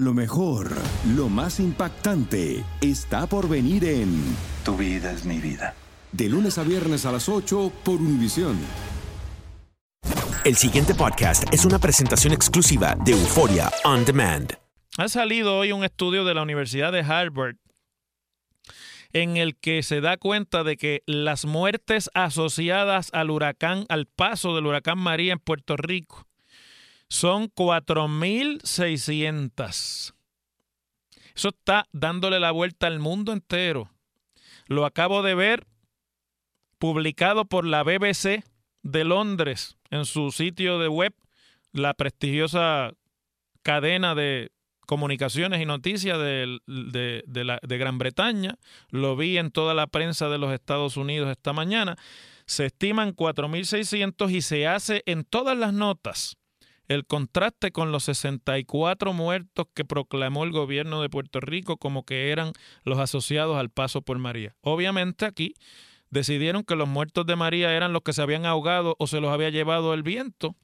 [0.00, 0.70] Lo mejor,
[1.14, 4.34] lo más impactante, está por venir en
[4.64, 5.74] Tu vida es mi vida.
[6.10, 8.58] De lunes a viernes a las 8 por Univisión.
[10.42, 14.54] El siguiente podcast es una presentación exclusiva de Euforia On Demand.
[14.96, 17.56] Ha salido hoy un estudio de la Universidad de Harvard
[19.12, 24.54] en el que se da cuenta de que las muertes asociadas al huracán, al paso
[24.54, 26.26] del huracán María en Puerto Rico,
[27.10, 30.14] son 4.600.
[31.34, 33.90] Eso está dándole la vuelta al mundo entero.
[34.66, 35.66] Lo acabo de ver
[36.78, 38.42] publicado por la BBC
[38.82, 41.12] de Londres en su sitio de web,
[41.72, 42.92] la prestigiosa
[43.62, 44.52] cadena de
[44.86, 48.54] comunicaciones y noticias de, de, Gran Bretaña.
[48.88, 51.96] Lo vi en toda la prensa de los Estados Unidos esta mañana.
[52.46, 56.36] Se estiman 4.600 y se hace en todas las notas
[56.90, 62.32] el contraste con los 64 muertos que proclamó el gobierno de Puerto Rico como que
[62.32, 64.56] eran los asociados al paso por María.
[64.60, 65.54] Obviamente aquí
[66.10, 69.30] decidieron que los muertos de María eran los que se habían ahogado o se los
[69.30, 70.56] había llevado el viento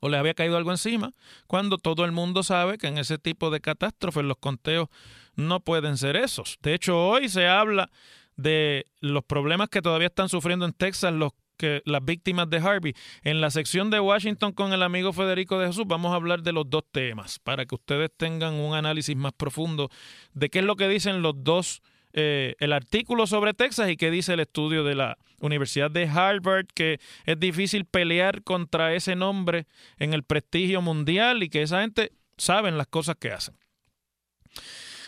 [0.00, 1.12] o les había caído algo encima,
[1.46, 4.88] cuando todo el mundo sabe que en ese tipo de catástrofes los conteos
[5.36, 6.58] no pueden ser esos.
[6.62, 7.90] De hecho, hoy se habla
[8.36, 12.94] de los problemas que todavía están sufriendo en Texas los que las víctimas de Harvey.
[13.22, 16.52] En la sección de Washington con el amigo Federico de Jesús vamos a hablar de
[16.52, 19.90] los dos temas para que ustedes tengan un análisis más profundo
[20.32, 21.82] de qué es lo que dicen los dos,
[22.14, 26.66] eh, el artículo sobre Texas y qué dice el estudio de la Universidad de Harvard,
[26.74, 29.66] que es difícil pelear contra ese nombre
[29.98, 33.56] en el prestigio mundial y que esa gente saben las cosas que hacen.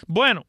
[0.07, 0.47] Bueno,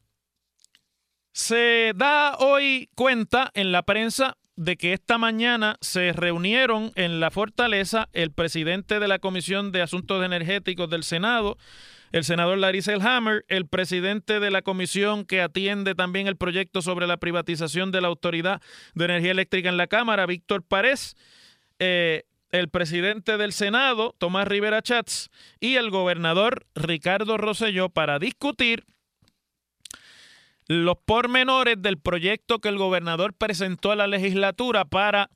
[1.33, 7.31] se da hoy cuenta en la prensa de que esta mañana se reunieron en la
[7.31, 11.57] fortaleza el presidente de la Comisión de Asuntos Energéticos del Senado,
[12.11, 17.07] el senador Larry Selhammer, el presidente de la comisión que atiende también el proyecto sobre
[17.07, 18.61] la privatización de la Autoridad
[18.93, 21.15] de Energía Eléctrica en la Cámara, Víctor Párez,
[21.79, 25.29] eh, el presidente del Senado, Tomás Rivera Chats,
[25.61, 28.83] y el gobernador Ricardo Rosselló para discutir
[30.71, 35.29] los pormenores del proyecto que el gobernador presentó a la legislatura para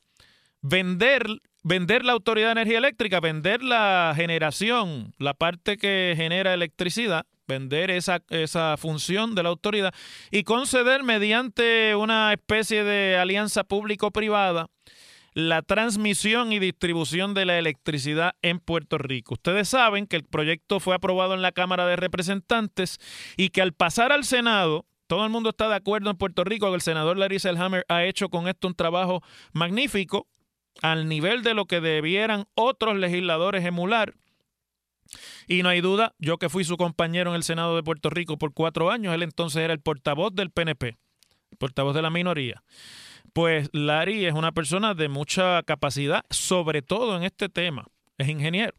[0.61, 1.27] vender,
[1.61, 7.91] vender la Autoridad de Energía Eléctrica, vender la generación, la parte que genera electricidad, vender
[7.91, 9.93] esa, esa función de la autoridad
[10.31, 14.67] y conceder mediante una especie de alianza público-privada
[15.33, 19.33] la transmisión y distribución de la electricidad en Puerto Rico.
[19.33, 22.99] Ustedes saben que el proyecto fue aprobado en la Cámara de Representantes
[23.35, 26.69] y que al pasar al Senado, todo el mundo está de acuerdo en Puerto Rico
[26.69, 29.21] que el senador Larry Selhammer ha hecho con esto un trabajo
[29.53, 30.27] magnífico
[30.81, 34.13] al nivel de lo que debieran otros legisladores emular.
[35.47, 38.37] Y no hay duda, yo que fui su compañero en el Senado de Puerto Rico
[38.37, 40.97] por cuatro años, él entonces era el portavoz del PNP,
[41.59, 42.63] portavoz de la minoría.
[43.33, 47.85] Pues Larry es una persona de mucha capacidad, sobre todo en este tema,
[48.17, 48.73] es ingeniero.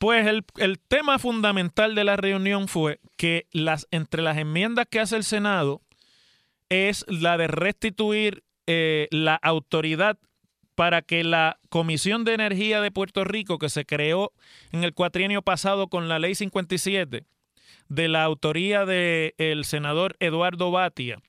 [0.00, 5.14] Pues el, tema fundamental de la reunión fue que las, entre las enmiendas que hace
[5.14, 5.82] el Senado
[6.70, 10.16] es la de restituir eh, la autoridad
[10.74, 14.32] para que la Comisión de Energía de Puerto Rico, que se creó
[14.72, 17.26] en el cuatrienio pasado con la Ley 57,
[17.90, 21.20] de la autoría del senador Eduardo Batia,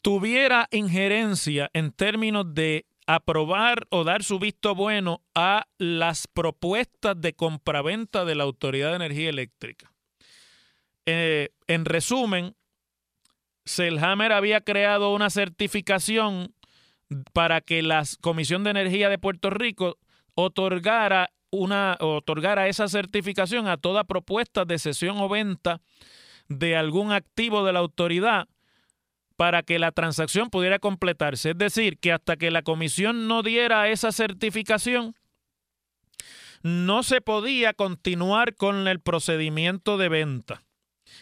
[0.00, 7.34] tuviera injerencia en términos de aprobar o dar su visto bueno a las propuestas de
[7.34, 9.92] compraventa de la Autoridad de Energía Eléctrica.
[11.06, 12.54] Eh, en resumen,
[13.64, 16.54] Selhammer había creado una certificación
[17.32, 19.98] para que la Comisión de Energía de Puerto Rico
[20.34, 25.82] otorgara una otorgara esa certificación a toda propuesta de cesión o venta
[26.48, 28.48] de algún activo de la autoridad
[29.42, 31.50] para que la transacción pudiera completarse.
[31.50, 35.16] Es decir, que hasta que la comisión no diera esa certificación,
[36.62, 40.62] no se podía continuar con el procedimiento de venta.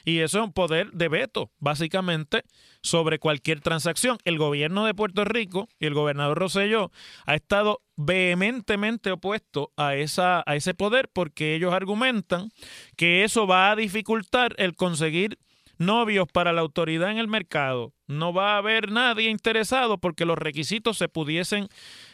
[0.05, 2.45] Y eso es un poder de veto, básicamente,
[2.83, 4.19] sobre cualquier transacción.
[4.27, 6.91] El gobierno de Puerto Rico y el gobernador Rosselló
[7.25, 12.51] ha estado vehementemente opuesto a, esa, a ese poder porque ellos argumentan
[12.99, 15.39] que eso va a dificultar el conseguir
[15.81, 17.93] novios para la autoridad en el mercado.
[18.07, 21.69] No va a haber nadie interesado porque los requisitos se pudiesen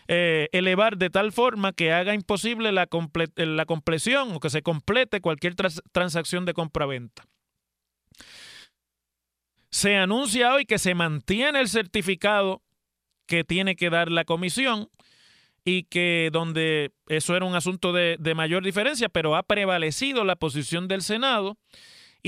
[0.09, 2.89] eh, elevar de tal forma que haga imposible la,
[3.37, 5.55] la compleción o que se complete cualquier
[5.93, 7.25] transacción de compraventa.
[9.71, 12.63] Se anuncia hoy que se mantiene el certificado
[13.27, 14.89] que tiene que dar la comisión
[15.65, 20.37] y que donde eso era un asunto de, de mayor diferencia, pero ha prevalecido la
[20.37, 21.59] posición del Senado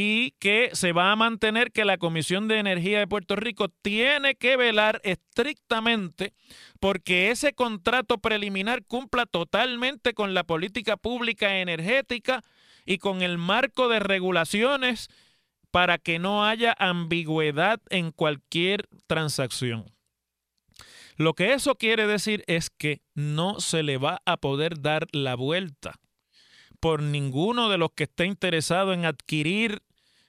[0.00, 4.37] y que se va a mantener que la Comisión de Energía de Puerto Rico tiene
[4.37, 6.35] que velar estrictamente
[6.79, 12.45] porque ese contrato preliminar cumpla totalmente con la política pública energética
[12.87, 15.09] y con el marco de regulaciones
[15.73, 19.85] para que no haya ambigüedad en cualquier transacción.
[21.17, 25.35] Lo que eso quiere decir es que no se le va a poder dar la
[25.35, 25.99] vuelta
[26.79, 29.83] por ninguno de los que esté interesado en adquirir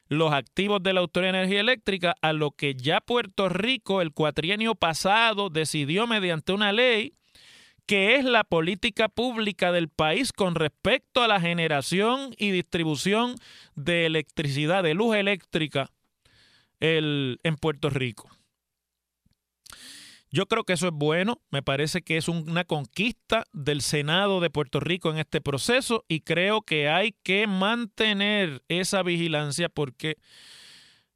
[0.09, 4.11] los activos de la Autoridad de Energía Eléctrica a lo que ya Puerto Rico el
[4.11, 7.13] cuatrienio pasado decidió mediante una ley
[7.85, 13.35] que es la política pública del país con respecto a la generación y distribución
[13.75, 15.91] de electricidad, de luz eléctrica
[16.79, 18.29] en Puerto Rico.
[20.31, 24.51] Yo creo que eso es bueno, me parece que es una conquista del Senado de
[24.51, 30.17] Puerto Rico en este proceso y creo que hay que mantener esa vigilancia porque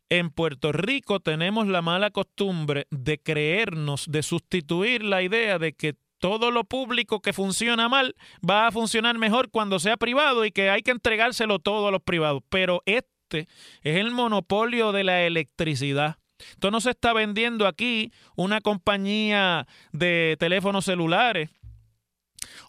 [0.10, 5.95] en Puerto Rico tenemos la mala costumbre de creernos, de sustituir la idea de que
[6.18, 8.15] todo lo público que funciona mal
[8.48, 12.01] va a funcionar mejor cuando sea privado y que hay que entregárselo todo a los
[12.01, 12.42] privados.
[12.50, 13.48] Pero este
[13.81, 20.36] es el monopolio de la electricidad esto no se está vendiendo aquí una compañía de
[20.40, 21.50] teléfonos celulares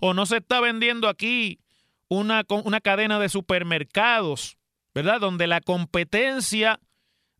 [0.01, 1.61] o no se está vendiendo aquí
[2.09, 4.59] una, una cadena de supermercados,
[4.95, 5.21] ¿verdad?
[5.21, 6.81] Donde la competencia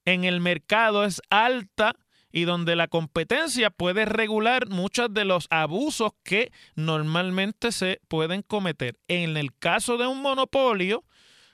[0.05, 1.95] en el mercado es alta
[2.33, 8.99] y donde la competencia puede regular muchos de los abusos que normalmente se pueden cometer.
[9.07, 11.05] En el caso de un monopolio,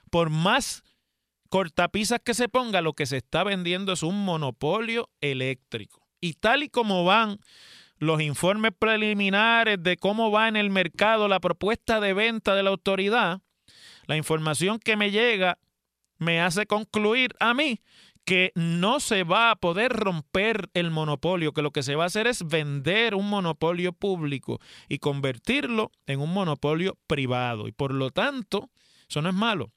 [0.09, 0.83] por más
[1.51, 6.07] cortapisas que se ponga, lo que se está vendiendo es un monopolio eléctrico.
[6.21, 7.39] Y tal y como van
[7.97, 12.69] los informes preliminares de cómo va en el mercado la propuesta de venta de la
[12.69, 13.41] autoridad,
[14.07, 15.59] la información que me llega
[16.17, 17.81] me hace concluir a mí
[18.23, 22.07] que no se va a poder romper el monopolio, que lo que se va a
[22.07, 27.67] hacer es vender un monopolio público y convertirlo en un monopolio privado.
[27.67, 28.69] Y por lo tanto,
[29.09, 29.73] eso no es malo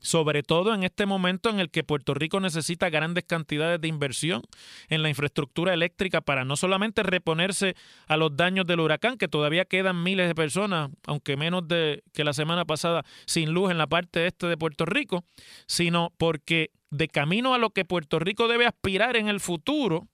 [0.00, 4.42] sobre todo en este momento en el que Puerto Rico necesita grandes cantidades de inversión
[4.88, 7.74] en la infraestructura eléctrica para no solamente reponerse
[8.06, 12.24] a los daños del huracán, que todavía quedan miles de personas, aunque menos de que
[12.24, 15.24] la semana pasada, sin luz en la parte este de Puerto Rico,
[15.66, 20.08] sino porque de camino a lo que Puerto Rico debe aspirar en el futuro,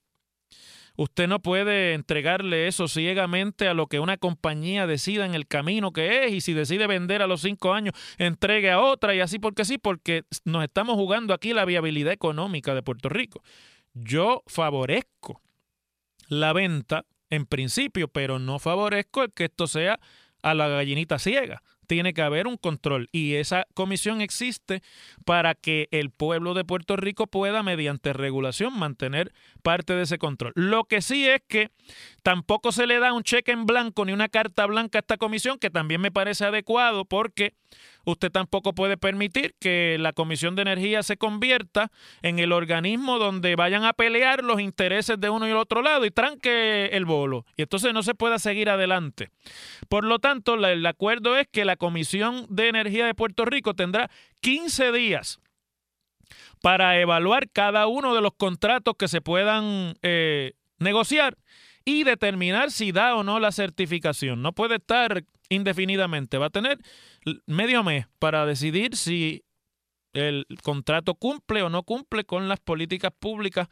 [0.97, 5.93] Usted no puede entregarle eso ciegamente a lo que una compañía decida en el camino
[5.93, 9.39] que es y si decide vender a los cinco años, entregue a otra y así
[9.39, 13.43] porque sí, porque nos estamos jugando aquí la viabilidad económica de Puerto Rico.
[13.93, 15.41] Yo favorezco
[16.29, 19.99] la venta en principio, pero no favorezco el que esto sea
[20.43, 24.83] a la gallinita ciega tiene que haber un control y esa comisión existe
[25.25, 29.33] para que el pueblo de Puerto Rico pueda, mediante regulación, mantener
[29.63, 30.53] parte de ese control.
[30.55, 31.71] Lo que sí es que
[32.23, 35.59] tampoco se le da un cheque en blanco ni una carta blanca a esta comisión,
[35.59, 37.55] que también me parece adecuado porque
[38.05, 41.91] usted tampoco puede permitir que la Comisión de Energía se convierta
[42.23, 46.05] en el organismo donde vayan a pelear los intereses de uno y el otro lado
[46.05, 47.45] y tranque el bolo.
[47.57, 49.31] Y entonces no se pueda seguir adelante.
[49.89, 54.11] Por lo tanto, el acuerdo es que la Comisión de Energía de Puerto Rico tendrá
[54.41, 55.41] 15 días
[56.63, 61.37] para evaluar cada uno de los contratos que se puedan eh, negociar
[61.85, 64.43] y determinar si da o no la certificación.
[64.43, 66.79] No puede estar indefinidamente, va a tener
[67.47, 69.45] medio mes para decidir si
[70.15, 73.69] el contrato cumple o no cumple con las políticas públicas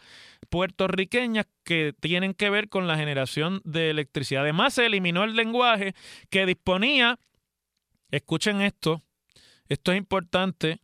[0.51, 4.43] puertorriqueñas que tienen que ver con la generación de electricidad.
[4.43, 5.95] Además, se eliminó el lenguaje
[6.31, 7.19] que disponía,
[8.11, 9.01] escuchen esto,
[9.69, 10.81] esto es importante,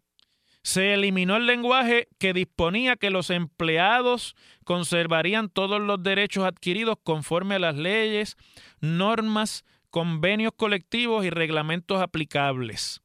[0.69, 7.55] se eliminó el lenguaje que disponía que los empleados conservarían todos los derechos adquiridos conforme
[7.55, 8.37] a las leyes,
[8.79, 13.01] normas, convenios colectivos y reglamentos aplicables.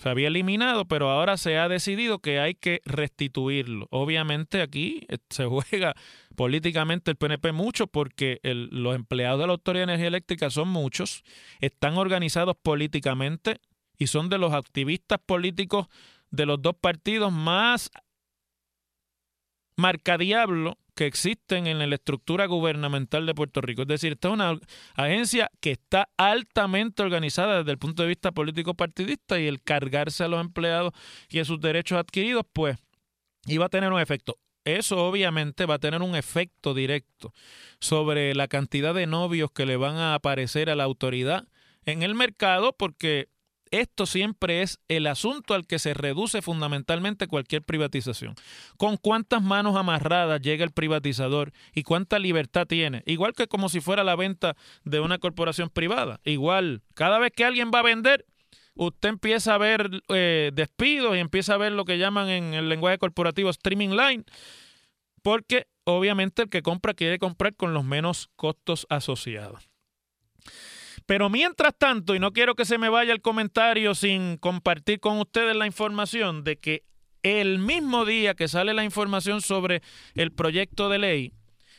[0.00, 3.86] Se había eliminado, pero ahora se ha decidido que hay que restituirlo.
[3.92, 5.94] Obviamente aquí eh, se juega
[6.34, 11.22] políticamente el PNP mucho porque los empleados de la Autoridad de Energía Eléctrica son muchos,
[11.60, 13.60] están organizados políticamente
[13.98, 15.86] y son de los activistas políticos
[16.30, 17.90] de los dos partidos más
[19.76, 23.82] marcadiablo que existen en la estructura gubernamental de Puerto Rico.
[23.82, 24.58] Es decir, esta es una
[24.94, 30.24] agencia que está altamente organizada desde el punto de vista político partidista y el cargarse
[30.24, 30.94] a los empleados
[31.28, 32.78] y a sus derechos adquiridos, pues
[33.46, 34.38] iba a tener un efecto.
[34.64, 37.32] eso obviamente va a tener un efecto directo
[37.78, 41.46] sobre la cantidad de novios que le van a aparecer a la autoridad
[41.84, 43.28] en el mercado porque
[43.70, 48.34] esto siempre es el asunto al que se reduce fundamentalmente cualquier privatización.
[48.76, 53.02] Con cuántas manos amarradas llega el privatizador y cuánta libertad tiene.
[53.06, 56.20] Igual que como si fuera la venta de una corporación privada.
[56.24, 58.24] Igual, cada vez que alguien va a vender,
[58.74, 62.68] usted empieza a ver eh, despidos y empieza a ver lo que llaman en el
[62.68, 64.24] lenguaje corporativo streaming line,
[65.22, 69.68] porque obviamente el que compra quiere comprar con los menos costos asociados.
[71.06, 75.18] Pero mientras tanto, y no quiero que se me vaya el comentario sin compartir con
[75.18, 76.82] ustedes la información de que
[77.22, 79.82] el mismo día que sale la información sobre
[80.14, 81.32] el proyecto de ley,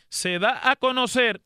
[0.10, 1.42] se da a conocer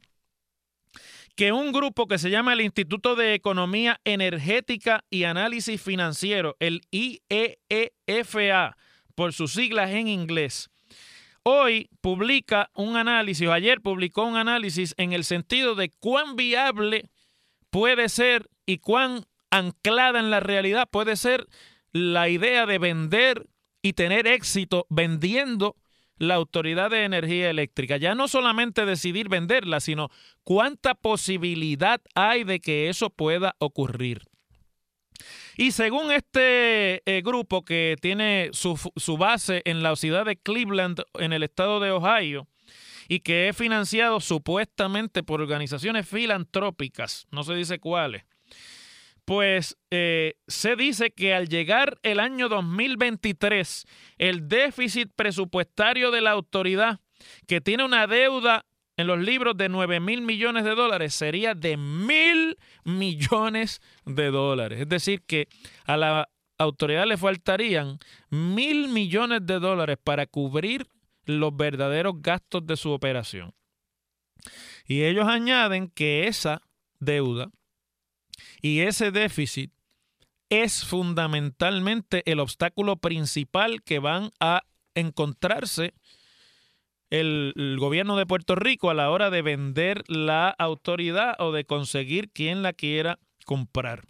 [1.36, 6.82] que un grupo que se llama el Instituto de Economía Energética y Análisis Financiero, el
[6.92, 8.78] IEEFA,
[9.16, 10.70] por sus siglas en inglés,
[11.44, 17.10] hoy publica un análisis, o ayer publicó un análisis en el sentido de cuán viable
[17.72, 21.48] puede ser y cuán anclada en la realidad puede ser
[21.92, 23.48] la idea de vender
[23.82, 25.76] y tener éxito vendiendo
[26.18, 27.98] la Autoridad de Energía Eléctrica.
[27.98, 30.10] Ya no solamente decidir venderla, sino
[30.44, 34.22] cuánta posibilidad hay de que eso pueda ocurrir.
[35.58, 41.02] Y según este eh, grupo que tiene su, su base en la ciudad de Cleveland,
[41.16, 42.48] en el estado de Ohio,
[43.12, 48.24] y que es financiado supuestamente por organizaciones filantrópicas, no se dice cuáles,
[49.26, 53.86] pues eh, se dice que al llegar el año 2023,
[54.18, 57.02] el déficit presupuestario de la autoridad,
[57.48, 58.66] que tiene una deuda
[58.96, 64.80] en los libros de 9 mil millones de dólares, sería de mil millones de dólares.
[64.80, 65.50] Es decir, que
[65.84, 68.00] a la autoridad le faltarían
[68.30, 70.88] mil millones de dólares para cubrir
[71.40, 73.54] los verdaderos gastos de su operación.
[74.86, 76.62] Y ellos añaden que esa
[77.00, 77.52] deuda
[78.62, 79.72] y ese déficit
[80.50, 84.64] es fundamentalmente el obstáculo principal que van a
[84.96, 85.94] encontrarse
[87.10, 92.32] el, gobierno de Puerto Rico a la hora de vender la autoridad o de conseguir
[92.32, 94.06] quien la quiera comprar.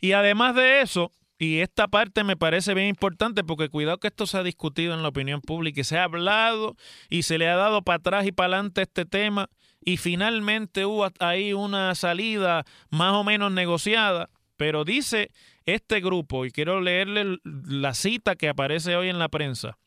[0.00, 4.26] Y además de eso, y esta parte me parece bien importante porque cuidado que esto
[4.26, 6.76] se ha discutido en la opinión pública y se ha hablado
[7.08, 9.48] y se le ha dado para atrás y para adelante este tema
[9.80, 15.30] y finalmente hubo ahí una salida más o menos negociada, pero dice
[15.64, 19.78] este grupo, y quiero leerle la cita que aparece hoy en la prensa,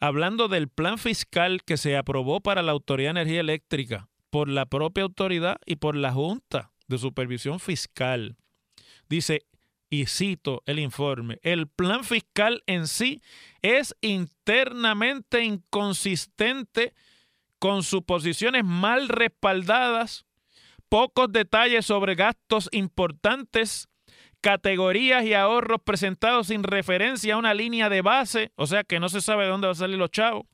[0.00, 4.66] hablando del plan fiscal que se aprobó para la Autoridad de Energía Eléctrica por la
[4.66, 8.36] propia autoridad y por la Junta de Supervisión Fiscal.
[9.08, 9.46] Dice,
[9.88, 13.22] y cito el informe, el plan fiscal en sí
[13.62, 16.94] es internamente inconsistente
[17.58, 20.26] con suposiciones mal respaldadas,
[20.88, 23.88] pocos detalles sobre gastos importantes,
[24.40, 29.08] categorías y ahorros presentados sin referencia a una línea de base, o sea que no
[29.08, 30.46] se sabe de dónde va a salir los chavos.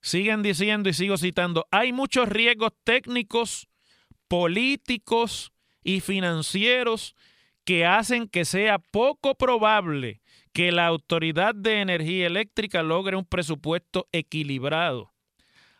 [0.00, 3.68] Siguen diciendo y sigo citando, hay muchos riesgos técnicos,
[4.28, 5.52] políticos
[5.82, 7.14] y financieros
[7.64, 10.20] que hacen que sea poco probable
[10.52, 15.12] que la Autoridad de Energía Eléctrica logre un presupuesto equilibrado.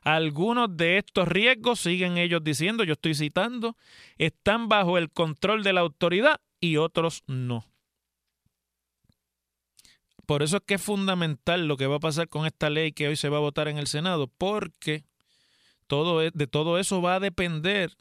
[0.02, 3.76] Algunos de estos riesgos, siguen ellos diciendo, yo estoy citando,
[4.18, 7.64] están bajo el control de la autoridad y otros no.
[10.26, 13.08] Por eso es que es fundamental lo que va a pasar con esta ley que
[13.08, 15.04] hoy se va a votar en el Senado, porque
[15.86, 17.96] todo, e, de todo eso va a depender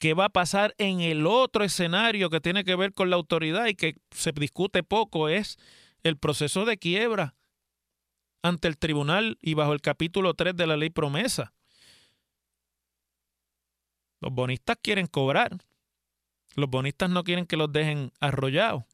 [0.00, 3.66] qué va a pasar en el otro escenario que tiene que ver con la autoridad
[3.66, 5.58] y que se discute poco, es
[6.02, 7.36] el proceso de quiebra
[8.42, 11.52] ante el tribunal y bajo el capítulo 3 de la ley promesa.
[14.20, 15.58] Los bonistas quieren cobrar.
[16.56, 18.84] Los bonistas no quieren que los dejen arrollados.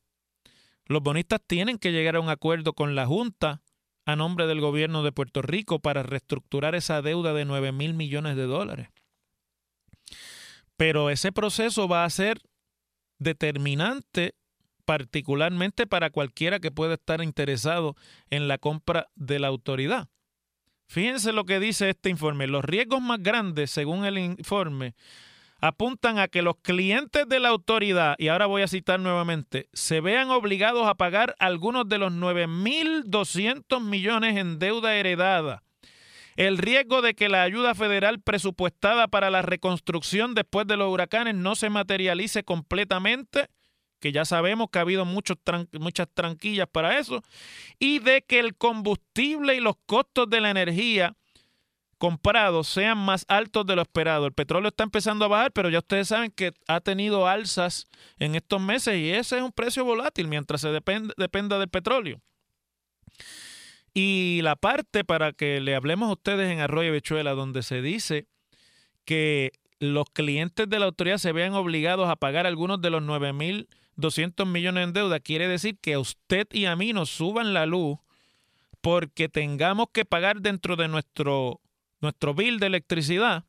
[0.87, 3.63] Los bonistas tienen que llegar a un acuerdo con la Junta
[4.07, 8.37] a nombre del gobierno de Puerto Rico para reestructurar esa deuda de 9 mil millones
[8.37, 8.89] de dólares.
[10.77, 12.41] Pero ese proceso va a ser
[13.19, 14.35] determinante
[14.85, 17.97] particularmente para cualquiera que pueda estar interesado
[18.31, 20.09] en la compra de la autoridad.
[20.89, 22.47] Fíjense lo que dice este informe.
[22.47, 24.95] Los riesgos más grandes, según el informe,
[25.61, 30.01] apuntan a que los clientes de la autoridad, y ahora voy a citar nuevamente, se
[30.01, 35.65] vean obligados a pagar algunos de los 9.200 millones en deuda heredada.
[36.37, 41.35] El riesgo de que la ayuda federal presupuestada para la reconstrucción después de los huracanes
[41.35, 43.49] no se materialice completamente
[44.01, 47.23] que ya sabemos que ha habido muchas tranquillas para eso,
[47.79, 51.17] y de que el combustible y los costos de la energía
[51.99, 54.27] comprados sean más altos de lo esperado.
[54.27, 57.89] El petróleo está empezando a bajar, pero ya ustedes saben que ha tenido alzas
[58.19, 62.21] en estos meses y ese es un precio volátil mientras se dependa del petróleo.
[63.99, 68.27] Y la parte para que le hablemos a ustedes en Arroyo Bechuela, donde se dice
[69.07, 74.45] que los clientes de la autoridad se vean obligados a pagar algunos de los 9.200
[74.45, 77.97] millones en deuda, quiere decir que a usted y a mí nos suban la luz
[78.83, 81.63] porque tengamos que pagar dentro de nuestro,
[82.03, 83.45] nuestro bill de electricidad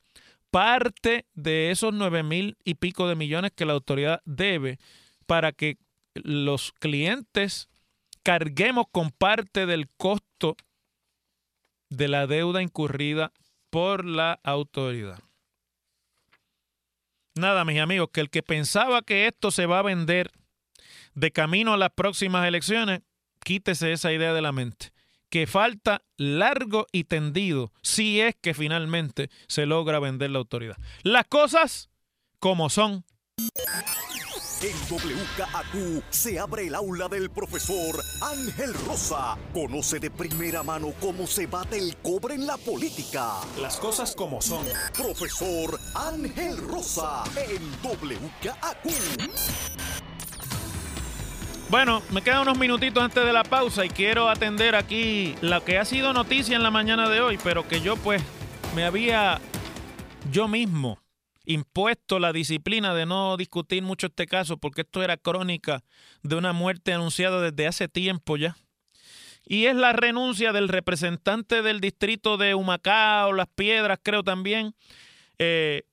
[0.50, 4.80] parte de esos nueve mil y pico de millones que la autoridad debe
[5.26, 5.78] para que
[6.14, 7.68] los clientes
[8.28, 10.58] carguemos con parte del costo
[11.90, 13.32] de la deuda incurrida
[13.70, 15.20] por la autoridad.
[17.36, 20.34] Nada, mis amigos, que el que pensaba que esto se va a vender
[21.14, 23.00] de camino a las próximas elecciones,
[23.46, 24.92] quítese esa idea de la mente.
[25.30, 30.76] Que falta largo y tendido si es que finalmente se logra vender la autoridad.
[31.02, 31.90] Las cosas
[32.40, 33.06] como son.
[34.60, 39.38] En WKAQ se abre el aula del profesor Ángel Rosa.
[39.54, 43.34] Conoce de primera mano cómo se bate el cobre en la política.
[43.62, 44.66] Las cosas como son.
[44.96, 49.30] Profesor Ángel Rosa en WKAQ.
[51.70, 55.78] Bueno, me quedan unos minutitos antes de la pausa y quiero atender aquí lo que
[55.78, 58.24] ha sido noticia en la mañana de hoy, pero que yo pues
[58.76, 59.40] me había
[60.32, 60.98] yo mismo
[61.48, 65.84] impuesto la disciplina de no discutir mucho este caso porque esto era crónica
[66.22, 68.58] de una muerte anunciada desde hace tiempo ya.
[69.46, 74.76] Y es la renuncia del representante del distrito de Humacao, Las Piedras, creo también,
[75.40, 75.84] eh,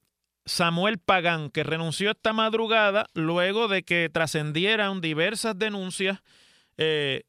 [0.45, 6.21] Samuel Pagán, que renunció esta madrugada luego de que trascendieran diversas denuncias
[6.79, 7.23] eh,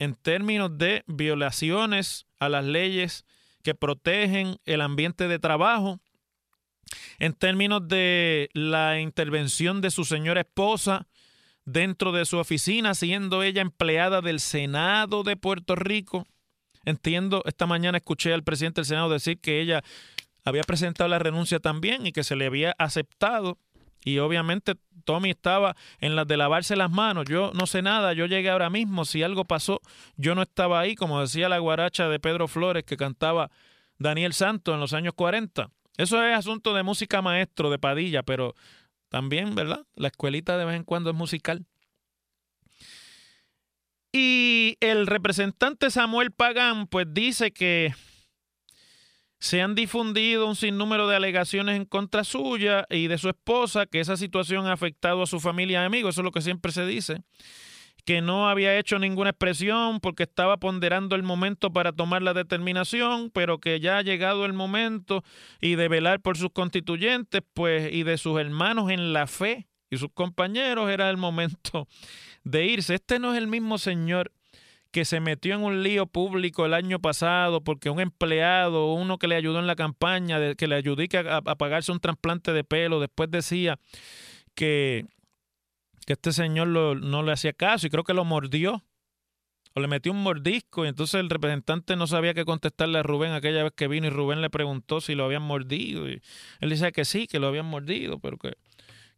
[0.00, 3.24] en términos de violaciones a las leyes
[3.62, 6.00] que protegen el ambiente de trabajo
[7.18, 11.06] en términos de la intervención de su señora esposa
[11.64, 16.26] dentro de su oficina, siendo ella empleada del Senado de Puerto Rico.
[16.84, 19.82] Entiendo, esta mañana escuché al presidente del Senado decir que ella
[20.44, 23.58] había presentado la renuncia también y que se le había aceptado.
[24.04, 27.24] Y obviamente Tommy estaba en las de lavarse las manos.
[27.26, 29.06] Yo no sé nada, yo llegué ahora mismo.
[29.06, 29.80] Si algo pasó,
[30.16, 33.50] yo no estaba ahí, como decía la guaracha de Pedro Flores que cantaba
[33.98, 35.70] Daniel Santos en los años 40.
[35.96, 38.54] Eso es asunto de música maestro, de Padilla, pero
[39.08, 39.86] también, ¿verdad?
[39.94, 41.66] La escuelita de vez en cuando es musical.
[44.12, 47.94] Y el representante Samuel Pagán, pues dice que
[49.38, 54.00] se han difundido un sinnúmero de alegaciones en contra suya y de su esposa, que
[54.00, 56.86] esa situación ha afectado a su familia y amigos, eso es lo que siempre se
[56.86, 57.22] dice
[58.04, 63.30] que no había hecho ninguna expresión porque estaba ponderando el momento para tomar la determinación,
[63.30, 65.24] pero que ya ha llegado el momento
[65.60, 69.96] y de velar por sus constituyentes, pues, y de sus hermanos en la fe y
[69.96, 71.88] sus compañeros, era el momento
[72.44, 72.94] de irse.
[72.94, 74.32] Este no es el mismo señor
[74.90, 79.26] que se metió en un lío público el año pasado porque un empleado, uno que
[79.26, 83.00] le ayudó en la campaña, que le ayudó a, a pagarse un trasplante de pelo,
[83.00, 83.78] después decía
[84.54, 85.06] que
[86.04, 88.82] que este señor no le hacía caso y creo que lo mordió.
[89.76, 93.32] O le metió un mordisco y entonces el representante no sabía qué contestarle a Rubén
[93.32, 96.22] aquella vez que vino y Rubén le preguntó si lo habían mordido y
[96.60, 98.52] él dice que sí, que lo habían mordido, pero que,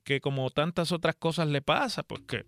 [0.03, 2.47] que como tantas otras cosas le pasa, porque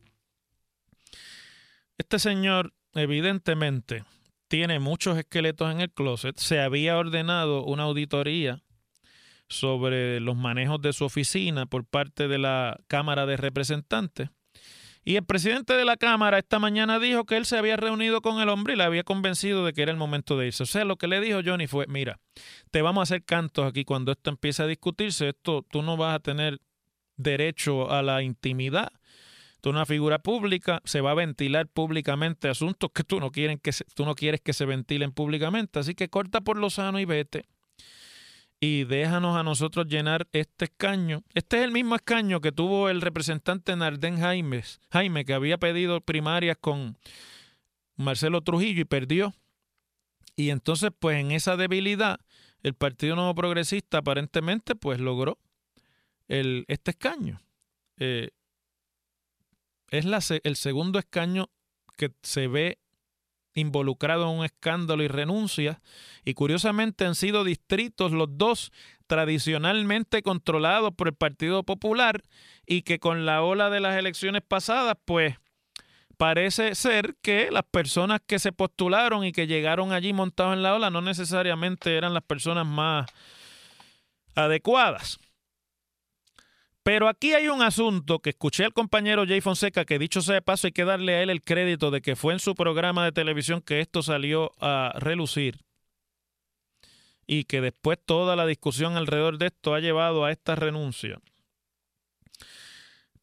[1.99, 4.05] este señor evidentemente
[4.49, 8.63] tiene muchos esqueletos en el closet, se había ordenado una auditoría
[9.49, 14.31] sobre los manejos de su oficina por parte de la Cámara de Representantes.
[15.05, 18.43] Y el presidente de la Cámara esta mañana dijo que él se había reunido con
[18.43, 20.65] el hombre y le había convencido de que era el momento de irse.
[20.65, 22.21] O sea, lo que le dijo Johnny fue, mira,
[22.71, 25.31] te vamos a hacer cantos aquí cuando esto empiece a discutirse.
[25.31, 26.59] Esto, tú no vas a tener
[27.17, 28.93] derecho a la intimidad.
[29.63, 33.73] Tú una figura pública, se va a ventilar públicamente asuntos que tú no, quieren que
[33.95, 35.79] tú no quieres que se ventilen públicamente.
[35.79, 37.47] Así que corta por lo sano y vete
[38.61, 41.23] y déjanos a nosotros llenar este escaño.
[41.35, 46.01] Este es el mismo escaño que tuvo el representante Nardén Jaimes, Jaime, que había pedido
[46.01, 46.97] primarias con
[47.97, 49.35] Marcelo Trujillo y perdió.
[50.35, 52.21] Y entonces, pues en esa debilidad,
[52.63, 55.39] el Partido Nuevo Progresista aparentemente pues logró
[56.27, 57.41] el, este escaño.
[57.99, 58.31] Eh,
[59.91, 60.05] es
[60.45, 61.49] el segundo escaño
[61.97, 62.79] que se ve
[63.59, 65.81] involucrado en un escándalo y renuncia,
[66.25, 68.73] y curiosamente han sido distritos los dos
[69.07, 72.23] tradicionalmente controlados por el Partido Popular
[72.67, 75.37] y que con la ola de las elecciones pasadas, pues
[76.19, 80.75] parece ser que las personas que se postularon y que llegaron allí montados en la
[80.75, 83.09] ola no necesariamente eran las personas más
[84.35, 85.19] adecuadas.
[86.89, 90.41] Pero aquí hay un asunto que escuché al compañero Jay Fonseca, que dicho sea de
[90.41, 93.13] paso, hay que darle a él el crédito de que fue en su programa de
[93.13, 95.67] televisión que esto salió a relucir.
[97.27, 101.21] Y que después toda la discusión alrededor de esto ha llevado a esta renuncia.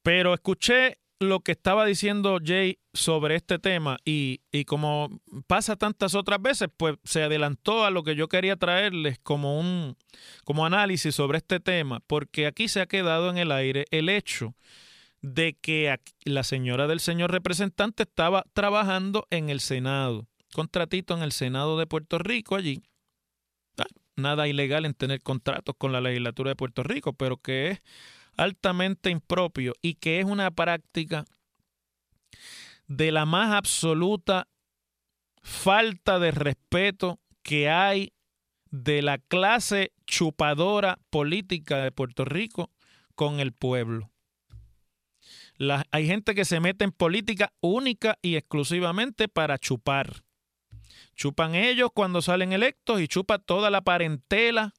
[0.04, 6.41] Pero escuché lo que estaba diciendo Jay sobre este tema y, como pasa tantas otras
[6.41, 9.97] veces, pues se adelantó a lo que yo quería traerles como un
[10.43, 14.56] como análisis sobre este tema, porque aquí se ha quedado en el aire el hecho
[15.21, 21.32] de que la señora del señor representante estaba trabajando en el Senado, contratito en el
[21.32, 22.84] Senado de Puerto Rico allí.
[23.78, 27.82] Ah, nada ilegal en tener contratos con la legislatura de Puerto Rico, pero que es
[28.38, 31.26] altamente impropio y que es una práctica
[32.88, 34.48] de la más absoluta
[35.41, 38.13] falta de respeto que hay
[38.71, 42.71] de la clase chupadora política de Puerto Rico
[43.15, 44.12] con el pueblo.
[45.91, 50.24] hay gente que se mete en política única y exclusivamente para chupar.
[51.15, 54.74] Chupan ellos cuando salen electos y chupa toda la parentela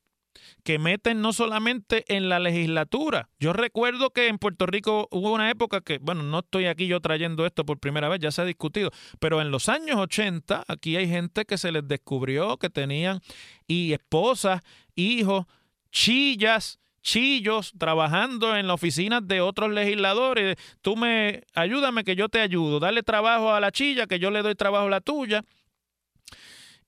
[0.65, 3.29] que meten no solamente en la legislatura.
[3.39, 7.01] Yo recuerdo que en Puerto Rico hubo una época que, bueno, no estoy aquí yo
[7.01, 10.97] trayendo esto por primera vez, ya se ha discutido, pero en los años 80 aquí
[10.97, 13.21] hay gente que se les descubrió que tenían
[13.67, 14.63] y esposas,
[14.95, 15.47] hijos,
[15.91, 20.57] chillas, chillos trabajando en la oficina de otros legisladores.
[20.83, 22.81] Tú me ayúdame que yo te ayudo.
[22.81, 25.45] Dale trabajo a la chilla que yo le doy trabajo a la tuya.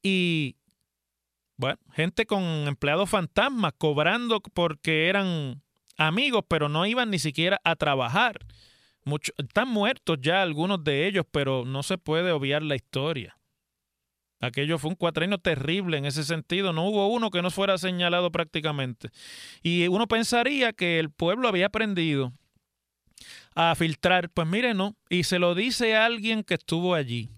[0.03, 0.57] Y
[1.59, 5.61] bueno, gente con empleados fantasmas cobrando porque eran
[5.97, 8.38] amigos, pero no iban ni siquiera a trabajar.
[9.37, 13.37] están muertos ya algunos de ellos, pero no se puede obviar la historia.
[14.40, 16.73] Aquello fue un cuatrino terrible en ese sentido.
[16.73, 19.09] No hubo uno que no fuera señalado prácticamente.
[19.61, 22.33] Y uno pensaría que el pueblo había aprendido
[23.57, 24.31] a filtrar.
[24.31, 24.97] Pues mire, no.
[25.11, 27.31] Y se lo dice alguien que estuvo allí.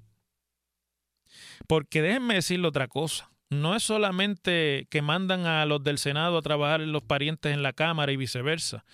[1.67, 6.43] Porque déjenme decirle otra cosa no es solamente que mandan a los del Senado a
[6.43, 8.85] trabajar los parientes en la Cámara y viceversa.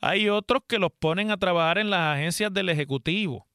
[0.00, 3.46] Hay otros que los ponen a trabajar en las agencias del Ejecutivo.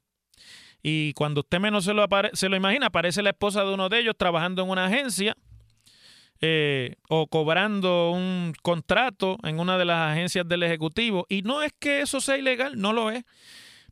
[0.83, 3.99] Y cuando usted menos se lo, se lo imagina, aparece la esposa de uno de
[3.99, 5.35] ellos trabajando en una agencia
[6.41, 11.25] eh, o cobrando un contrato en una de las agencias del Ejecutivo.
[11.29, 13.23] Y no es que eso sea ilegal, no lo es.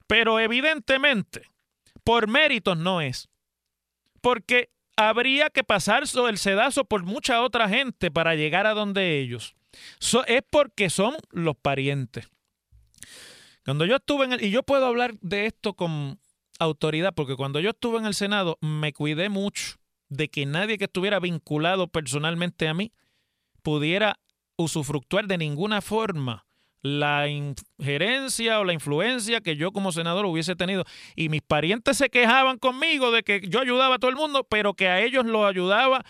[0.06, 1.44] Pero evidentemente,
[2.04, 3.30] por méritos no es.
[4.22, 9.56] Porque habría que pasar el sedazo por mucha otra gente para llegar a donde ellos.
[10.28, 12.28] es porque son los parientes.
[13.64, 16.20] Cuando yo estuve en el, y yo puedo hablar de esto con
[16.60, 19.76] autoridad, porque cuando yo estuve en el Senado me cuidé mucho
[20.10, 22.92] de que nadie que estuviera vinculado personalmente a mí
[23.62, 24.20] pudiera
[24.56, 26.47] usufructuar de ninguna forma
[26.82, 30.84] la injerencia o la influencia que yo como senador hubiese tenido.
[31.16, 34.74] Y mis parientes se quejaban conmigo de que yo ayudaba a todo el mundo, pero
[34.74, 36.06] que a ellos lo ayudaba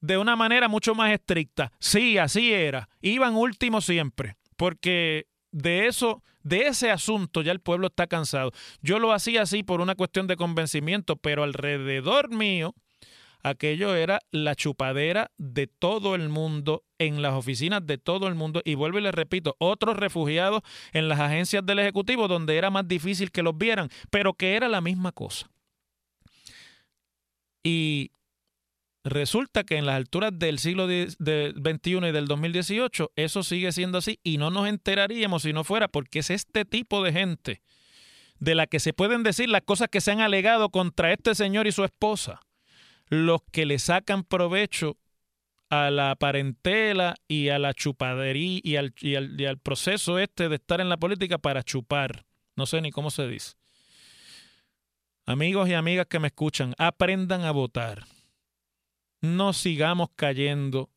[0.00, 1.72] de una manera mucho más estricta.
[1.78, 2.88] Sí, así era.
[3.00, 8.52] Iban último siempre, porque de eso, de ese asunto ya el pueblo está cansado.
[8.82, 12.74] Yo lo hacía así por una cuestión de convencimiento, pero alrededor mío
[13.44, 18.62] aquello era la chupadera de todo el mundo, en las oficinas de todo el mundo.
[18.64, 22.88] Y vuelvo y les repito, otros refugiados en las agencias del Ejecutivo donde era más
[22.88, 25.48] difícil que los vieran, pero que era la misma cosa.
[27.62, 28.10] Y
[29.04, 34.18] resulta que en las alturas del siglo XXI y del 2018 eso sigue siendo así
[34.22, 37.62] y no nos enteraríamos si no fuera porque es este tipo de gente
[38.38, 41.66] de la que se pueden decir las cosas que se han alegado contra este señor
[41.66, 42.40] y su esposa
[43.14, 44.98] los que le sacan provecho
[45.70, 50.80] a la parentela y a la chupadería y al, y al, proceso este de estar
[50.80, 52.24] en la política para chupar.
[52.56, 53.54] No sé ni cómo se dice.
[55.26, 58.04] Amigos y amigas que me escuchan, aprendan a votar.
[59.20, 60.90] No sigamos cayendo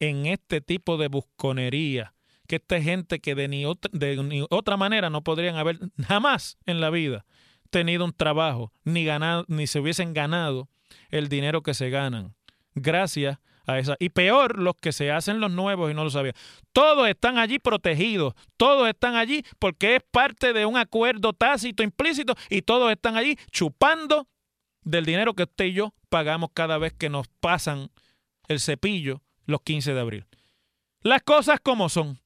[0.00, 2.14] en este tipo de busconería,
[2.48, 6.56] que esta gente que de ni, otra, de ni otra manera no podrían haber jamás
[6.64, 7.26] en la vida
[7.72, 10.68] tenido un trabajo, ni ganado, ni se hubiesen ganado
[11.10, 12.34] el dinero que se ganan.
[12.74, 13.96] Gracias a esa.
[13.98, 16.34] Y peor, los que se hacen los nuevos y no lo sabían.
[16.72, 18.34] Todos están allí protegidos.
[18.56, 22.34] Todos están allí porque es parte de un acuerdo tácito, implícito.
[22.50, 24.26] Y todos están allí chupando
[24.82, 27.90] del dinero que usted y yo pagamos cada vez que nos pasan
[28.48, 30.26] el cepillo los 15 de abril.
[31.02, 32.21] Las cosas como son.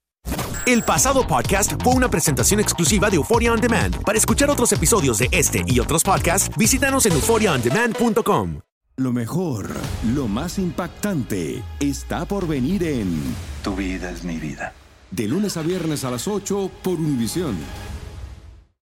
[0.66, 4.02] El pasado podcast fue una presentación exclusiva de Euphoria On Demand.
[4.02, 8.62] Para escuchar otros episodios de este y otros podcasts, visítanos en euphoriaondemand.com.
[8.96, 9.70] Lo mejor,
[10.12, 13.22] lo más impactante, está por venir en
[13.62, 14.72] Tu vida es mi vida.
[15.12, 17.56] De lunes a viernes a las 8 por Univisión.